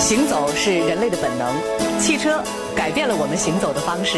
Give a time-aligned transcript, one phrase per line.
[0.00, 1.46] 行走是人类的本能，
[2.00, 2.40] 汽车
[2.74, 4.16] 改变了我们行走的方式。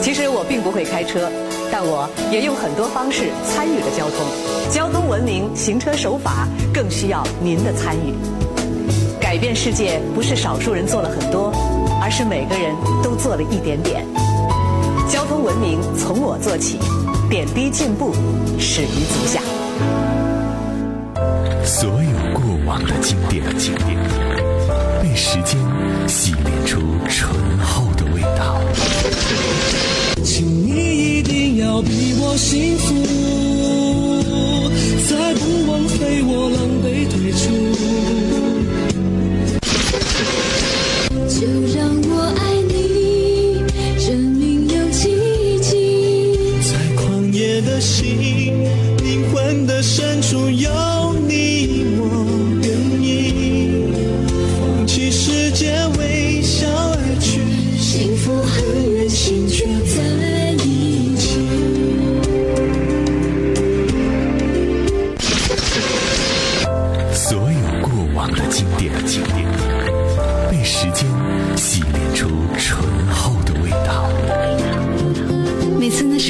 [0.00, 1.28] 其实我并不会开车，
[1.68, 4.16] 但我也用很多方式参与了交通。
[4.70, 8.14] 交通文明、行车守法更需要您的参与。
[9.20, 11.50] 改变世界不是少数人做了很多，
[12.00, 12.72] 而是每个人
[13.02, 14.06] 都做了一点点。
[15.10, 16.78] 交通文明从我做起，
[17.28, 18.14] 点滴进步
[18.60, 19.40] 始于足下。
[21.64, 24.19] 所有过往的经典经典。
[25.14, 25.56] 时间
[26.08, 26.78] 洗炼出
[27.08, 28.60] 醇厚的味道。
[30.22, 33.39] 请你一定要比我幸福。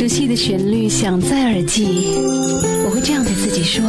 [0.01, 1.85] 熟悉的旋律响在耳际，
[2.87, 3.85] 我会这样对自己说。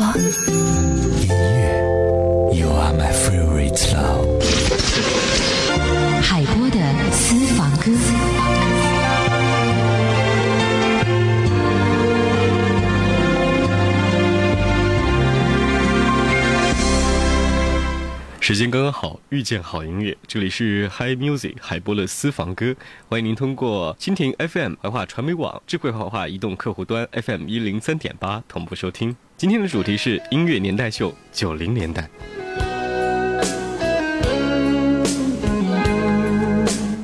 [18.44, 20.18] 时间刚刚好，遇见好音乐。
[20.28, 22.76] 这里是 Hi Music 海波勒私房歌，
[23.08, 29.16] 欢迎您通过蜻蜓 FM、文化传媒网、智慧华化移动客户端 FM 一零三点八同步收听。
[29.38, 32.10] 今天的主题是音乐年代秀，九零年代。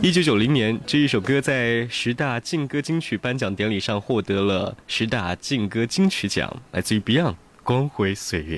[0.02, 7.34] 一九九零年，这一首歌在十大劲歌金曲颁奖典礼上获得了十大劲歌金曲奖，来自于 Beyond
[7.64, 8.58] 《光辉岁月》。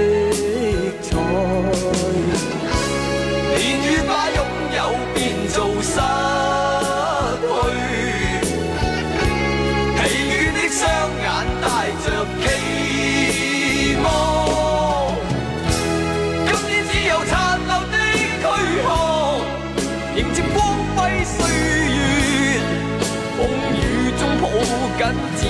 [25.01, 25.47] 紧自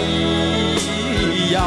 [1.51, 1.59] 由，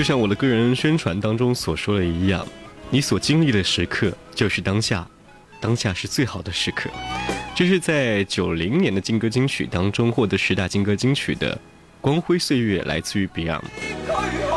[0.01, 2.44] 就像我的个人宣传当中所说的一样，
[2.89, 5.07] 你所经历的时刻就是当下，
[5.59, 6.89] 当下是最好的时刻。
[7.53, 11.53] 这是在九零年的金歌金曲当中获得十大金歌金曲的
[12.01, 13.62] 《光辉岁月》，来自于 Beyond。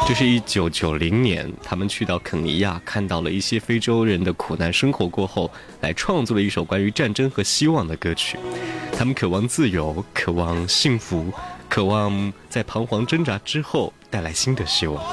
[0.08, 5.50] 这是一九九零年，他们去到肯尼亚，看到了一些非洲人的苦难生活过后，
[5.82, 8.38] 来创作了一首关于战争和希望的歌曲。
[8.96, 11.30] 他们渴望自由，渴望幸福。
[11.74, 15.04] 渴望在彷徨挣扎之后，带来新的希望。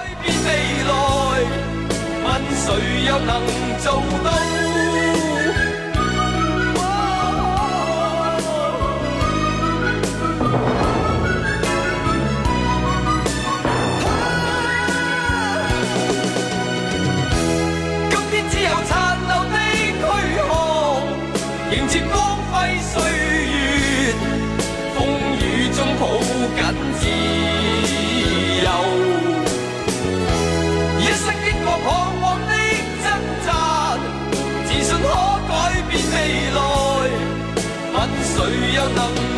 [38.89, 39.30] your own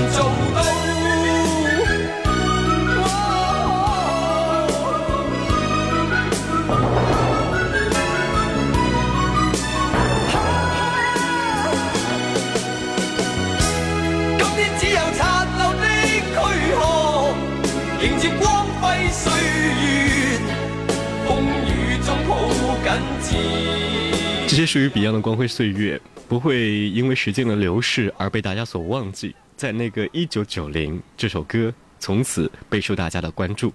[24.66, 29.36] 属于 Beyond 的光辉岁月不会因为时间的流逝而被大家所忘记。
[29.56, 33.72] 在那个一九九零，这首歌从此备受大家的关注。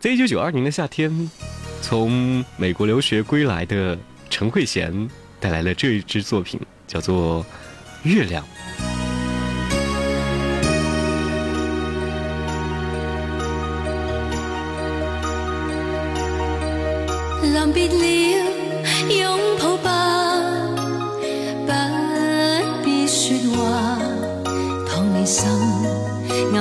[0.00, 1.30] 在一九九二年的夏天，
[1.82, 3.96] 从美国留学归来的
[4.30, 5.08] 陈慧娴
[5.38, 7.44] 带来了这一支作品，叫做
[8.08, 8.44] 《月亮》。
[17.52, 18.33] 难别了。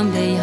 [0.04, 0.43] someday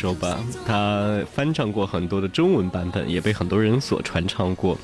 [0.00, 4.74] 说吧，他翻唱过很多的中文版本，也被很多人所传唱过。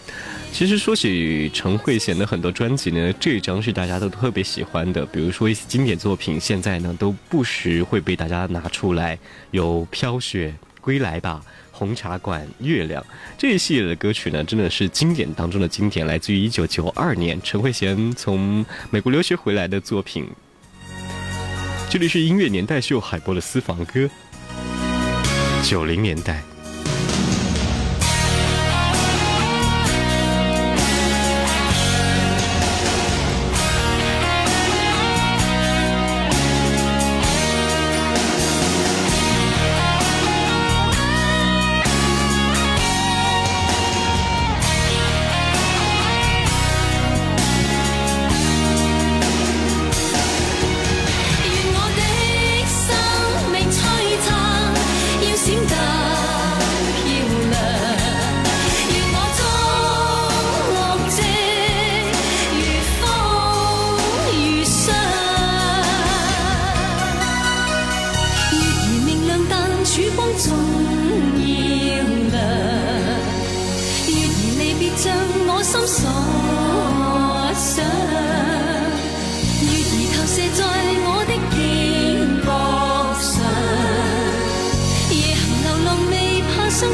[0.53, 5.07] 其实说起陈慧娴的很多专辑呢，这一张是大家都特别喜欢的。
[5.07, 9.19] 比如说一些经典作品，现在呢都不时会被大家拿出来。
[9.53, 10.49] 有《飘雪》
[10.83, 11.41] 《归来吧》
[11.73, 13.03] 《红茶馆》《月亮》
[13.39, 20.29] 这一系列的歌曲呢，真的是经典当中的经典，来自于一九九二年陈慧娴从美国留学回来的作品。
[21.89, 24.11] 这里是音乐年代秀海波的私房歌。
[25.69, 26.45] 九零年代。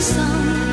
[0.00, 0.71] 伤心。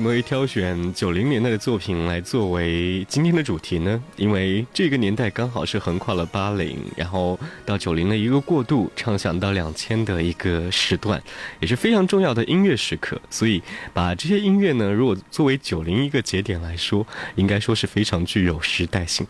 [0.00, 4.02] 为什么会挑选九零年代的作品来作为今天的主题呢？
[4.16, 11.22] 因为这个年代刚好是横跨了八零，然后到九零的一个过渡，畅想到两千的一个时段，
[11.60, 13.20] 也是非常重要的音乐时刻。
[13.28, 13.60] 所以
[13.92, 19.26] 把这些音乐呢，如果作为九零一个节点来说，应该说是非常具有时代性。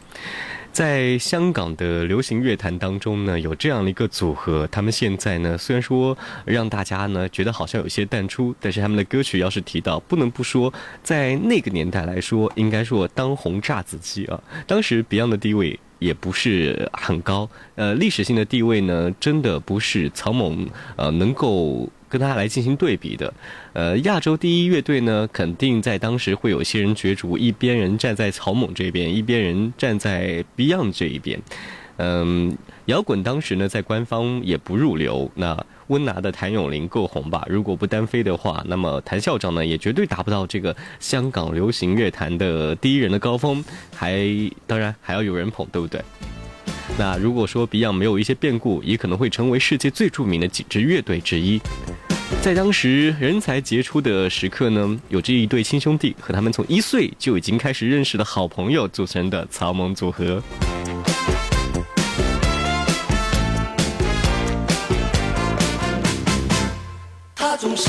[0.73, 10.73] 在香港的流行乐坛当中呢，有这样的一个组合，他们现在呢虽然说让大家呢觉得好像有些淡出，但是他们的歌曲要是提到，不能不说，
[11.03, 15.79] 在那个年代来说，应该说当红炸子鸡啊，当时 Beyond 的地位。
[16.01, 20.67] 也不是很高，呃，历史性的地位呢，真的不是草蜢
[20.97, 23.33] 呃能够跟他来进行对比的，
[23.75, 31.41] 呃，亚洲第一乐队呢，肯定在当时会有些人角逐，一边人站在草蜢这边，一边人站在 Beyond 这一边，
[31.99, 35.65] 嗯，摇滚当时呢，在官方也不入流，那。
[35.91, 37.45] 温拿的谭咏麟够红吧？
[37.49, 43.63] 如果不单飞的话，那么谭校长呢，也绝对达不到这个香港流行乐坛的第一人的高峰。
[43.95, 44.19] 还
[44.67, 46.01] 当然还要有人捧，对不对？
[46.97, 51.61] 那如果说 Beyond 没有一些变故，也可能会成为世界最著名的几支乐队之一。
[52.41, 60.41] 在当时人才杰出的时刻呢，有这一对亲兄弟和他们从一岁就已经开始认识的好朋友组成的草蜢组合。
[67.73, 67.89] 总是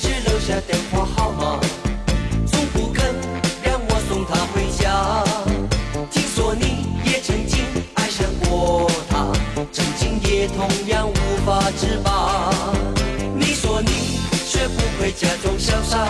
[0.00, 1.60] 只留下电话号码，
[2.46, 3.04] 从不肯
[3.62, 5.22] 让我送她回家。
[6.10, 7.62] 听说你也曾经
[7.96, 9.26] 爱上过她，
[9.72, 12.50] 曾经也同样无法自拔。
[13.36, 13.90] 你说你
[14.46, 16.06] 学不会假装潇洒，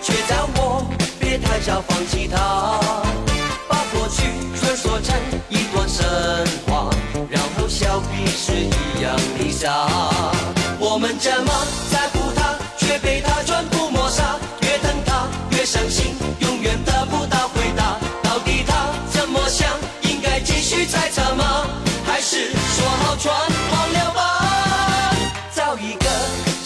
[0.00, 0.82] 却叫我
[1.20, 2.80] 别太早放弃她。
[3.68, 4.22] 把过去
[4.58, 5.14] 全说成
[5.50, 6.02] 一段神
[6.66, 6.88] 话，
[7.28, 9.68] 然后笑彼此一样的傻。
[10.80, 11.52] 我们怎么
[11.92, 12.13] 在？
[23.22, 25.14] 忘了吧，
[25.54, 26.04] 找一个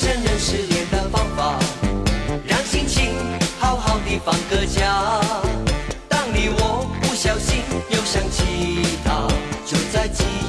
[0.01, 1.59] 承认失恋的方法，
[2.47, 3.13] 让心情
[3.61, 4.91] 好好地放个假。
[6.09, 9.29] 当你我不小心又想起他，
[9.67, 10.48] 就在记。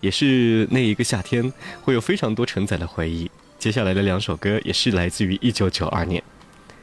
[0.00, 1.52] 也是那一个夏天，
[1.82, 3.30] 会有非常多承载的回忆。
[3.60, 6.20] 接下来的两首歌也是来自于一九九二年。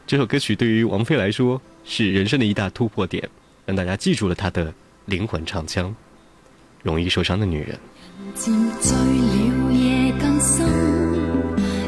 [0.08, 3.28] 这首歌曲对于王菲来说是人生的一大突破点，
[3.66, 4.72] 让大家记住了她的
[5.06, 5.90] 灵魂唱腔，
[6.84, 7.78] 《容易受伤的女人》。
[8.40, 10.68] 渐醉了夜更深，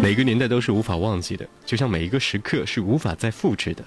[0.00, 3.82] 每个年代都是无法忘记的，就像每一个时刻是无法再复制的。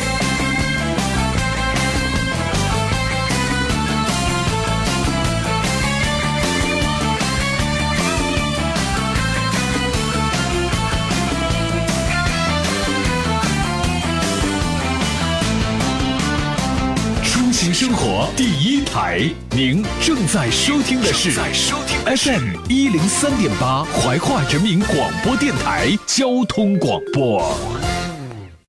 [18.36, 19.18] 第一台，
[19.52, 21.30] 您正在收听的是
[22.04, 27.77] FM 一零三点八怀化人民广播电台交通广播。